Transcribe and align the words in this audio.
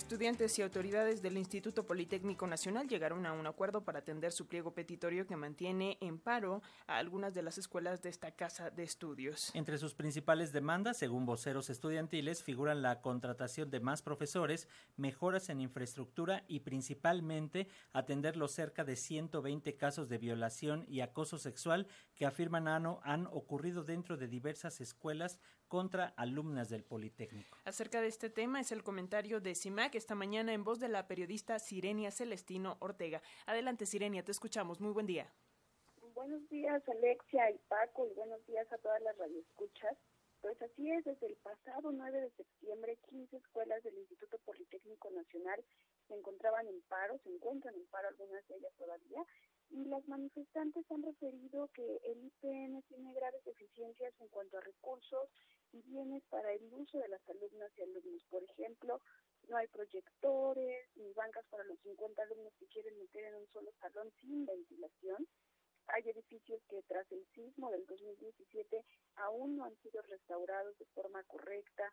Estudiantes 0.00 0.58
y 0.58 0.62
autoridades 0.62 1.20
del 1.20 1.36
Instituto 1.36 1.86
Politécnico 1.86 2.46
Nacional 2.46 2.88
llegaron 2.88 3.26
a 3.26 3.34
un 3.34 3.46
acuerdo 3.46 3.84
para 3.84 3.98
atender 3.98 4.32
su 4.32 4.46
pliego 4.46 4.72
petitorio 4.72 5.26
que 5.26 5.36
mantiene 5.36 5.98
en 6.00 6.18
paro 6.18 6.62
a 6.86 6.96
algunas 6.96 7.34
de 7.34 7.42
las 7.42 7.58
escuelas 7.58 8.00
de 8.00 8.08
esta 8.08 8.30
casa 8.32 8.70
de 8.70 8.82
estudios. 8.82 9.50
Entre 9.54 9.76
sus 9.76 9.94
principales 9.94 10.52
demandas, 10.52 10.96
según 10.96 11.26
voceros 11.26 11.68
estudiantiles, 11.68 12.42
figuran 12.42 12.80
la 12.80 13.02
contratación 13.02 13.70
de 13.70 13.80
más 13.80 14.00
profesores, 14.00 14.68
mejoras 14.96 15.50
en 15.50 15.60
infraestructura 15.60 16.44
y 16.48 16.60
principalmente 16.60 17.68
atender 17.92 18.38
los 18.38 18.52
cerca 18.52 18.84
de 18.84 18.96
120 18.96 19.76
casos 19.76 20.08
de 20.08 20.16
violación 20.16 20.86
y 20.88 21.02
acoso 21.02 21.36
sexual 21.36 21.86
que 22.14 22.24
afirman 22.24 22.68
ANO 22.68 23.00
han 23.04 23.26
ocurrido 23.26 23.84
dentro 23.84 24.16
de 24.16 24.28
diversas 24.28 24.80
escuelas 24.80 25.38
contra 25.70 26.06
alumnas 26.16 26.68
del 26.68 26.82
Politécnico. 26.82 27.56
Acerca 27.64 28.00
de 28.00 28.08
este 28.08 28.28
tema 28.28 28.60
es 28.60 28.72
el 28.72 28.82
comentario 28.82 29.40
de 29.40 29.54
CIMAC 29.54 29.89
esta 29.98 30.14
mañana 30.14 30.52
en 30.52 30.64
voz 30.64 30.80
de 30.80 30.88
la 30.88 31.06
periodista 31.06 31.58
Sirenia 31.58 32.10
Celestino 32.10 32.76
Ortega. 32.80 33.22
Adelante, 33.46 33.86
Sirenia, 33.86 34.24
te 34.24 34.32
escuchamos. 34.32 34.80
Muy 34.80 34.92
buen 34.92 35.06
día. 35.06 35.32
Buenos 36.14 36.48
días, 36.48 36.82
Alexia 36.88 37.50
y 37.50 37.58
Paco, 37.68 38.06
y 38.06 38.14
buenos 38.14 38.44
días 38.46 38.70
a 38.72 38.78
todas 38.78 39.00
las 39.02 39.16
radioescuchas. 39.16 39.96
Pues 40.40 40.60
así 40.62 40.90
es, 40.90 41.04
desde 41.04 41.26
el 41.26 41.36
pasado 41.36 41.92
9 41.92 42.20
de 42.20 42.30
septiembre, 42.30 42.98
15 43.08 43.36
escuelas 43.36 43.82
del 43.82 43.98
Instituto 43.98 44.38
Politécnico 44.38 45.10
Nacional 45.10 45.62
se 46.08 46.14
encontraban 46.14 46.66
en 46.66 46.80
paro, 46.88 47.18
se 47.22 47.30
encuentran 47.30 47.74
en 47.74 47.86
paro 47.86 48.08
algunas 48.08 48.46
de 48.48 48.56
ellas 48.56 48.72
todavía, 48.78 49.24
y 49.70 49.84
las 49.84 50.06
manifestantes 50.08 50.90
han 50.90 51.02
referido 51.02 51.68
que 51.68 52.00
el 52.04 52.24
IPN 52.24 52.82
tiene 52.88 53.14
graves 53.14 53.44
deficiencias 53.44 54.12
en 54.20 54.28
cuanto 54.28 54.58
a 54.58 54.62
recursos 54.62 55.28
y 55.72 55.82
bienes 55.82 56.24
para 56.30 56.52
el 56.52 56.72
uso 56.72 56.98
de 56.98 57.08
las 57.08 57.20
alumnas 57.28 57.70
y 57.76 57.82
alumnos. 57.82 58.24
Por 58.28 58.42
ejemplo, 58.42 59.00
no 59.50 59.56
hay 59.56 59.66
proyectores 59.66 60.88
ni 60.94 61.12
bancas 61.12 61.44
para 61.50 61.64
los 61.64 61.78
50 61.80 62.22
alumnos 62.22 62.54
que 62.58 62.68
quieren 62.68 62.96
meter 62.98 63.24
en 63.24 63.34
un 63.34 63.46
solo 63.48 63.72
salón 63.80 64.10
sin 64.20 64.46
ventilación. 64.46 65.26
Hay 65.88 66.08
edificios 66.08 66.62
que 66.68 66.82
tras 66.86 67.10
el 67.10 67.26
sismo 67.34 67.68
del 67.70 67.84
2017 67.86 68.84
aún 69.16 69.56
no 69.56 69.64
han 69.64 69.76
sido 69.82 70.00
restaurados 70.02 70.78
de 70.78 70.84
forma 70.94 71.24
correcta. 71.24 71.92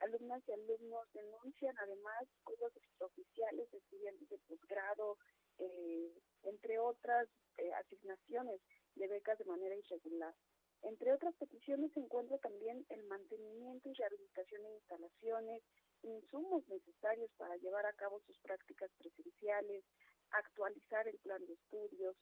Alumnas 0.00 0.42
y 0.46 0.52
alumnos 0.52 1.10
denuncian 1.14 1.74
además 1.78 2.28
cosas 2.44 2.76
extraoficiales 2.76 3.72
estudiantes 3.72 4.28
de 4.28 4.38
posgrado, 4.46 5.16
eh, 5.58 6.12
entre 6.42 6.78
otras 6.78 7.26
eh, 7.56 7.72
asignaciones 7.72 8.60
de 8.96 9.08
becas 9.08 9.38
de 9.38 9.46
manera 9.46 9.74
irregular. 9.74 10.34
Entre 10.82 11.12
otras 11.12 11.34
peticiones 11.36 11.90
se 11.92 12.00
encuentra 12.00 12.38
también 12.38 12.84
el 12.90 13.02
mantenimiento 13.04 13.88
y 13.88 13.94
rehabilitación 13.94 14.62
de 14.62 14.74
instalaciones, 14.74 15.62
insumos 16.02 16.66
necesarios 16.68 17.30
para 17.36 17.56
llevar 17.56 17.86
a 17.86 17.92
cabo 17.94 18.20
sus 18.26 18.38
prácticas 18.38 18.90
presenciales, 18.98 19.84
actualizar 20.30 21.06
el 21.08 21.18
plan 21.18 21.44
de 21.46 21.54
estudios. 21.54 22.16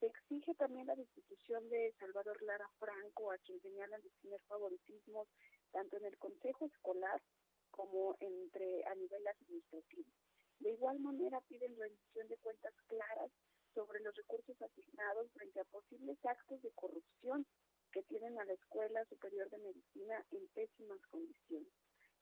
Se 0.00 0.06
exige 0.06 0.54
también 0.54 0.86
la 0.86 0.96
destitución 0.96 1.68
de 1.68 1.94
Salvador 1.98 2.42
Lara 2.42 2.68
Franco, 2.78 3.30
a 3.30 3.38
quien 3.38 3.60
señalan 3.60 4.02
de 4.02 4.10
tener 4.22 4.40
favoritismos 4.42 5.28
tanto 5.70 5.96
en 5.96 6.06
el 6.06 6.18
consejo 6.18 6.66
escolar 6.66 7.22
como 7.70 8.16
entre 8.20 8.84
a 8.86 8.94
nivel 8.94 9.26
administrativo. 9.26 10.10
De 10.58 10.70
igual 10.70 11.00
manera 11.00 11.40
piden 11.48 11.76
rendición 11.76 12.28
de 12.28 12.36
cuentas 12.38 12.74
claras 12.86 13.30
sobre 13.74 14.00
los 14.00 14.14
recursos 14.14 14.60
asignados 14.60 15.30
frente 15.32 15.60
a 15.60 15.64
posibles 15.64 16.18
actos 16.24 16.60
de 16.62 16.70
corrupción 16.72 17.46
que 17.90 18.02
tienen 18.04 18.38
a 18.38 18.44
la 18.44 18.52
Escuela 18.52 19.04
Superior 19.06 19.48
de 19.50 19.58
Medicina 19.58 20.24
en 20.30 20.46
pésimas 20.48 21.00
condiciones. 21.10 21.72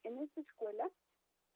En 0.02 0.18
esta 0.18 0.40
escuela, 0.40 0.90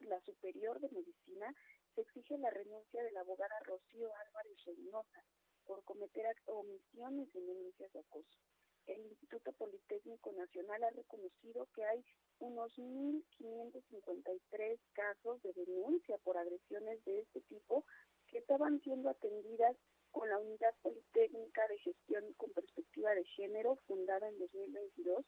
la 0.01 0.21
Superior 0.21 0.79
de 0.81 0.91
Medicina, 0.91 1.55
se 1.95 2.03
exige 2.03 2.37
la 2.39 2.51
renuncia 2.51 3.03
de 3.03 3.11
la 3.13 3.21
abogada 3.21 3.59
Rocío 3.65 4.15
Álvarez 4.15 4.65
Reynosa 4.67 5.25
por 5.65 5.83
cometer 5.85 6.27
omisiones 6.47 7.35
en 7.35 7.47
denuncias 7.47 7.91
de 7.93 8.01
acoso. 8.01 8.39
El 8.87 9.01
Instituto 9.07 9.53
Politécnico 9.53 10.33
Nacional 10.33 10.85
ha 10.85 10.91
reconocido 10.91 11.67
que 11.75 11.85
hay 11.85 12.05
unos 12.39 12.77
1.553 12.77 14.79
casos 14.93 15.43
de 15.43 15.55
denuncia 15.55 16.19
por 16.19 16.37
agresiones 16.37 17.03
de 17.05 17.21
este 17.21 17.41
tipo 17.43 17.87
que 18.27 18.39
estaban 18.39 18.81
siendo 18.83 19.09
atendidas 19.09 19.77
con 20.11 20.29
la 20.29 20.39
Unidad 20.39 20.75
Politécnica 20.83 21.67
de 21.69 21.79
Gestión 21.79 22.35
con 22.35 22.53
Perspectiva 22.53 23.15
de 23.15 23.25
Género, 23.25 23.77
fundada 23.87 24.29
en 24.29 24.39
2022, 24.39 25.25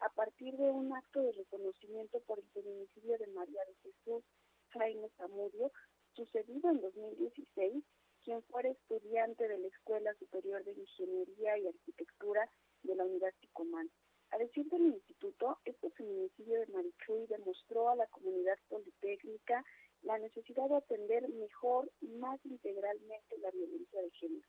a 0.00 0.08
partir 0.10 0.56
de 0.56 0.70
un 0.70 0.92
acto 0.94 1.20
de 1.22 1.32
reconocimiento 1.32 2.20
por 2.20 2.38
el 2.38 2.48
feminicidio 2.50 3.18
de 3.18 3.26
María 3.28 3.60
de 3.66 3.74
Jesús 3.82 4.24
Jaime 4.70 5.08
Zamudio, 5.16 5.72
sucedido 6.12 6.70
en 6.70 6.80
2016, 6.80 7.84
quien 8.22 8.42
fuera 8.44 8.68
estudiante 8.68 9.48
de 9.48 9.58
la 9.58 9.68
Escuela 9.68 10.14
Superior 10.14 10.62
de 10.64 10.72
Ingeniería 10.72 11.58
y 11.58 11.68
Arquitectura 11.68 12.48
de 12.82 12.94
la 12.94 13.04
Unidad 13.04 13.32
Ticomán. 13.40 13.90
A 14.30 14.38
decir 14.38 14.68
del 14.68 14.86
instituto, 14.86 15.58
este 15.64 15.90
feminicidio 15.92 16.60
de 16.60 16.66
Marichuy 16.66 17.26
demostró 17.28 17.88
a 17.88 17.96
la 17.96 18.06
comunidad 18.08 18.58
politécnica 18.68 19.64
la 20.02 20.18
necesidad 20.18 20.68
de 20.68 20.76
atender 20.76 21.28
mejor 21.30 21.90
y 22.00 22.08
más 22.08 22.38
integralmente 22.44 23.38
la 23.38 23.50
violencia 23.50 24.02
de 24.02 24.10
género. 24.10 24.48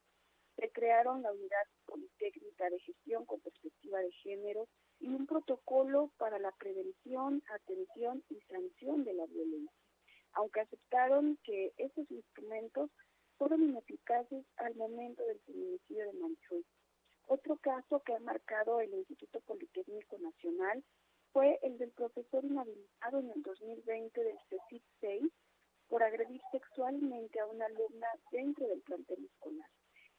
Se 0.57 0.69
crearon 0.71 1.21
la 1.21 1.31
Unidad 1.31 1.65
Politécnica 1.85 2.69
de 2.69 2.79
Gestión 2.79 3.25
con 3.25 3.39
Perspectiva 3.39 3.99
de 3.99 4.11
Género 4.11 4.67
y 4.99 5.13
un 5.13 5.25
protocolo 5.25 6.11
para 6.17 6.39
la 6.39 6.51
prevención, 6.51 7.41
atención 7.53 8.23
y 8.29 8.39
sanción 8.41 9.03
de 9.03 9.13
la 9.13 9.25
violencia, 9.27 9.79
aunque 10.33 10.61
aceptaron 10.61 11.37
que 11.43 11.73
estos 11.77 12.09
instrumentos 12.11 12.89
fueron 13.37 13.63
ineficaces 13.63 14.45
al 14.57 14.75
momento 14.75 15.23
del 15.25 15.39
feminicidio 15.41 16.05
de 16.05 16.13
Manchuy. 16.13 16.65
Otro 17.27 17.57
caso 17.57 18.01
que 18.01 18.13
ha 18.13 18.19
marcado 18.19 18.81
el 18.81 18.93
Instituto 18.93 19.39
Politécnico 19.41 20.17
Nacional 20.19 20.83
fue 21.31 21.59
el 21.61 21.77
del 21.77 21.91
profesor 21.91 22.43
inhabilitado 22.43 23.19
en 23.19 23.29
el 23.29 23.41
2020 23.43 24.23
del 24.23 24.37
CECIP 24.49 24.83
6 24.99 25.23
por 25.87 26.03
agredir 26.03 26.41
sexualmente 26.51 27.39
a 27.39 27.45
una 27.45 27.65
alumna 27.65 28.07
dentro 28.31 28.67
del 28.67 28.81
plantel 28.81 29.25
escolar. 29.25 29.69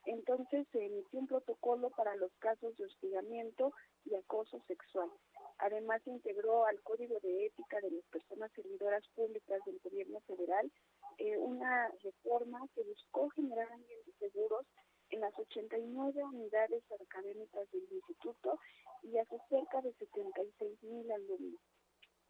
Entonces 0.07 0.67
se 0.73 0.87
emitió 0.87 1.21
un 1.21 1.27
protocolo 1.27 1.91
para 1.91 2.17
los 2.17 2.33
casos 2.39 2.77
de 2.77 2.87
hostigamiento 2.87 3.73
y 4.11 4.17
acoso 4.17 4.61
sexual. 4.67 5.11
Además 5.59 6.01
integró 6.07 6.67
al 6.67 6.81
Código 6.83 7.19
de 7.21 7.47
Ética 7.47 7.81
de 7.81 7.91
las 7.91 8.05
Personas 8.07 8.51
Servidoras 8.53 9.07
Públicas 9.15 9.61
del 9.67 9.79
Gobierno 9.85 10.21
Federal 10.21 10.71
eh, 11.19 11.37
una 11.37 11.89
reforma 12.03 12.67
que 12.75 12.83
buscó 12.83 13.29
generar 13.31 13.71
ambientes 13.71 14.15
seguros 14.19 14.67
en 15.11 15.21
las 15.21 15.39
89 15.39 16.25
unidades 16.25 16.83
académicas 16.93 17.71
del 17.73 17.87
instituto 17.91 18.59
y 19.03 19.19
a 19.19 19.27
cerca 19.49 19.83
de 19.83 19.93
76 19.95 20.83
mil 20.83 21.11
alumnos. 21.13 21.61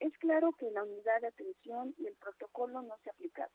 Es 0.01 0.17
claro 0.19 0.53
que 0.59 0.71
la 0.71 0.83
unidad 0.83 1.21
de 1.21 1.29
atención 1.29 1.95
y 1.99 2.07
el 2.07 2.17
protocolo 2.17 2.83
no 2.83 2.97
se 3.05 3.11
aplicaron. 3.11 3.53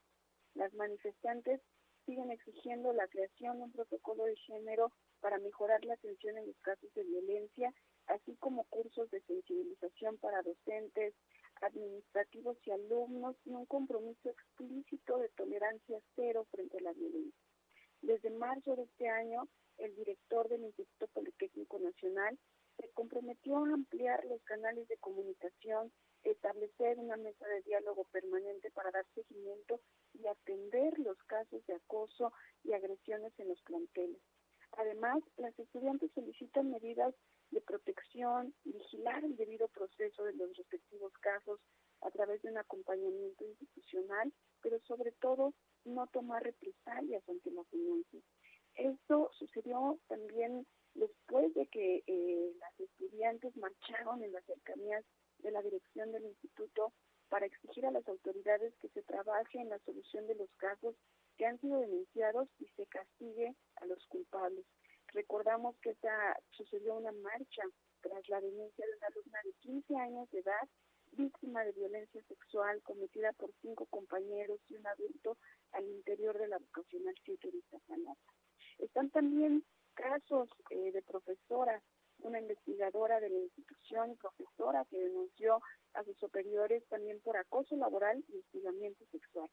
Las 0.54 0.72
manifestantes 0.74 1.60
siguen 2.06 2.30
exigiendo 2.30 2.92
la 2.92 3.08
creación 3.08 3.58
de 3.58 3.64
un 3.64 3.72
protocolo 3.72 4.24
de 4.24 4.36
género 4.36 4.92
para 5.20 5.38
mejorar 5.38 5.84
la 5.84 5.94
atención 5.94 6.38
en 6.38 6.46
los 6.46 6.58
casos 6.60 6.92
de 6.94 7.02
violencia, 7.02 7.74
así 8.06 8.36
como 8.36 8.64
cursos 8.64 9.10
de 9.10 9.20
sensibilización 9.22 10.18
para 10.18 10.42
docentes, 10.42 11.14
administrativos 11.62 12.56
y 12.66 12.70
alumnos 12.70 13.36
y 13.44 13.50
un 13.50 13.66
compromiso 13.66 14.28
explícito 14.28 15.18
de 15.18 15.28
tolerancia 15.30 16.00
cero 16.14 16.46
frente 16.50 16.78
a 16.78 16.82
la 16.82 16.92
violencia. 16.92 17.40
Desde 18.02 18.30
marzo 18.30 18.76
de 18.76 18.84
este 18.84 19.08
año, 19.08 19.48
el 19.78 19.94
director 19.96 20.48
del 20.48 20.64
Instituto 20.64 21.06
Politécnico 21.08 21.78
Nacional 21.78 22.38
se 22.78 22.88
comprometió 22.90 23.56
a 23.56 23.72
ampliar 23.72 24.24
los 24.26 24.42
canales 24.44 24.86
de 24.88 24.98
comunicación, 24.98 25.92
establecer 26.24 26.98
una 26.98 27.16
mesa 27.16 27.46
de 27.46 27.62
diálogo 27.62 28.04
permanente 28.12 28.70
para 28.70 28.90
dar 28.90 29.06
seguimiento 29.14 29.80
y 30.12 30.26
atender 30.26 30.98
los 30.98 31.16
casos 31.24 31.64
de 31.66 31.74
acoso 31.74 32.32
y 32.64 32.72
agresiones 32.74 33.32
en 33.38 33.48
los 33.48 33.60
planteles. 33.62 34.20
Además, 34.76 35.22
las 35.38 35.58
estudiantes 35.58 36.10
solicitan 36.12 36.70
medidas 36.70 37.14
de 37.50 37.60
protección, 37.62 38.54
vigilar 38.64 39.24
el 39.24 39.36
debido 39.36 39.68
proceso 39.68 40.24
de 40.24 40.34
los 40.34 40.54
respectivos 40.56 41.12
casos 41.20 41.60
a 42.02 42.10
través 42.10 42.42
de 42.42 42.50
un 42.50 42.58
acompañamiento 42.58 43.44
institucional, 43.44 44.32
pero 44.62 44.78
sobre 44.80 45.12
todo 45.12 45.54
no 45.84 46.06
tomar 46.08 46.42
represalias 46.42 47.26
ante 47.28 47.50
la 47.52 47.62
denuncia. 47.72 48.20
Esto 48.74 49.30
sucedió 49.38 49.98
también 50.08 50.66
después 50.94 51.54
de 51.54 51.66
que 51.68 52.02
eh, 52.06 52.52
las 52.60 52.80
estudiantes 52.80 53.56
marcharon 53.56 54.22
en 54.22 54.32
las 54.32 54.44
cercanías 54.44 55.04
de 55.38 55.50
la 55.50 55.62
dirección 55.62 56.12
del 56.12 56.24
instituto 56.24 56.92
para 57.28 57.46
exigir 57.46 57.86
a 57.86 57.90
las 57.90 58.06
autoridades 58.08 58.74
que 58.80 58.88
se 58.90 59.02
trabaje 59.02 59.58
en 59.58 59.70
la 59.70 59.78
solución 59.80 60.26
de 60.26 60.34
los 60.34 60.50
casos 60.56 60.94
que 61.36 61.46
han 61.46 61.60
sido 61.60 61.80
denunciados 61.80 62.48
y 62.58 62.66
se 62.76 62.86
castigue 62.86 63.54
a 63.76 63.86
los 63.86 64.04
culpables. 64.06 64.64
Recordamos 65.08 65.76
que 65.78 65.90
esta 65.90 66.36
sucedió 66.50 66.96
una 66.96 67.12
marcha 67.12 67.62
tras 68.00 68.28
la 68.28 68.40
denuncia 68.40 68.86
de 68.86 68.92
una 68.96 69.06
alumna 69.06 69.38
de 69.44 69.52
15 69.60 69.96
años 69.96 70.30
de 70.30 70.40
edad 70.40 70.68
víctima 71.12 71.64
de 71.64 71.72
violencia 71.72 72.22
sexual 72.28 72.82
cometida 72.82 73.32
por 73.32 73.50
cinco 73.62 73.86
compañeros 73.86 74.60
y 74.68 74.76
un 74.76 74.86
adulto 74.86 75.38
al 75.72 75.88
interior 75.88 76.38
de 76.38 76.48
la 76.48 76.58
vocacional 76.58 77.14
7 77.24 77.50
de 77.50 77.58
Iztapalapa. 77.58 78.32
Están 78.78 79.10
también 79.10 79.64
casos 79.94 80.48
eh, 80.70 80.92
de 80.92 81.02
profesoras, 81.02 81.82
una 82.20 82.40
investigadora 82.40 83.20
de 83.20 83.30
la 83.30 83.38
institución 83.38 84.12
y 84.12 84.16
profesora 84.16 84.84
que 84.90 84.98
denunció 84.98 85.60
a 85.94 86.04
sus 86.04 86.16
superiores 86.18 86.86
también 86.88 87.20
por 87.20 87.36
acoso 87.36 87.76
laboral 87.76 88.22
y 88.28 88.38
hostigamiento 88.38 89.04
sexual. 89.10 89.48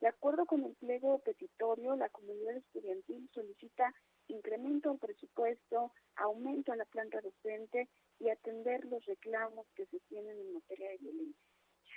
De 0.00 0.08
acuerdo 0.08 0.46
con 0.46 0.64
el 0.64 0.74
pliego 0.76 1.18
petitorio, 1.18 1.94
la 1.94 2.08
comunidad 2.08 2.56
estudiantil 2.56 3.28
solicita 3.34 3.94
incremento 4.28 4.90
al 4.90 4.98
presupuesto, 4.98 5.92
aumento 6.16 6.72
a 6.72 6.76
la 6.76 6.86
planta 6.86 7.20
docente 7.20 7.88
y 8.18 8.30
atender 8.30 8.84
los 8.86 9.04
reclamos 9.04 9.66
que 9.74 9.86
se 9.86 10.00
tienen 10.08 10.38
en 10.38 10.54
materia 10.54 10.88
de 10.90 10.98
violencia. 10.98 11.44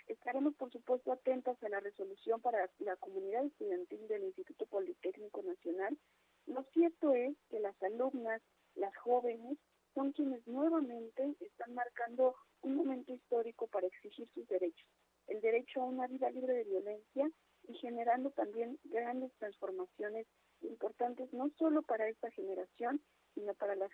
Estaremos, 0.08 0.54
por 0.56 0.70
supuesto, 0.70 1.14
atentos 1.14 1.62
a 1.64 1.70
la 1.70 1.80
resolución 1.80 2.42
para 2.42 2.70
la 2.80 2.98
comunidad 2.98 3.46
estudiantil 3.46 4.06
del 4.10 4.24
Instituto 4.24 4.66
Politécnico 4.66 5.42
Nacional. 5.42 5.98
Lo 6.46 6.64
cierto 6.74 7.14
es 7.14 7.38
que 7.50 7.62
las 7.62 7.82
alumnas, 7.82 8.42
las 8.76 8.96
jóvenes, 8.98 9.58
son 9.94 10.12
quienes 10.12 10.46
nuevamente 10.46 11.36
están 11.40 11.74
marcando 11.74 12.36
un 12.64 12.76
momento 12.76 13.14
histórico 13.14 13.68
para 13.68 13.88
exigir 13.88 14.28
sus 14.34 14.46
derechos, 14.48 14.90
el 15.28 15.40
derecho 15.40 15.82
a 15.82 15.86
una 15.86 16.08
vida 16.08 16.30
libre 16.32 16.54
de 16.54 16.64
violencia 16.64 17.32
y 17.68 17.76
generando 17.94 18.32
también 18.32 18.80
grandes 18.86 19.32
transformaciones 19.38 20.26
importantes 20.62 21.32
no 21.32 21.52
solo 21.60 21.84
para 21.84 22.08
esta 22.08 22.32
generación, 22.32 23.00
sino 23.36 23.54
para 23.54 23.76
las 23.76 23.92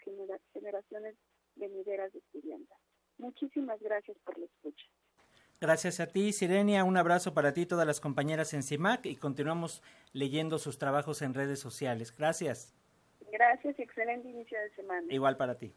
generaciones 0.54 1.16
venideras 1.56 2.14
de 2.14 2.20
estudiantes. 2.20 2.78
Muchísimas 3.18 3.80
gracias 3.82 4.18
por 4.24 4.38
la 4.38 4.46
escucha. 4.46 4.86
Gracias 5.60 6.00
a 6.00 6.08
ti, 6.08 6.32
Sirenia. 6.32 6.86
Un 6.86 6.96
abrazo 6.96 7.34
para 7.34 7.54
ti 7.54 7.62
y 7.62 7.66
todas 7.66 7.86
las 7.86 8.00
compañeras 8.00 8.54
en 8.54 8.64
CIMAC 8.64 9.06
y 9.08 9.18
continuamos 9.18 9.84
leyendo 10.14 10.58
sus 10.58 10.80
trabajos 10.80 11.22
en 11.22 11.34
redes 11.34 11.60
sociales. 11.60 12.16
Gracias. 12.16 12.74
Gracias 13.30 13.78
y 13.78 13.82
excelente 13.82 14.30
inicio 14.30 14.58
de 14.58 14.70
semana. 14.76 15.14
Igual 15.14 15.36
para 15.36 15.58
ti. 15.58 15.74